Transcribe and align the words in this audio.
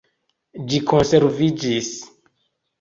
Ĝi 0.71 0.79
konserviĝis. 0.93 1.95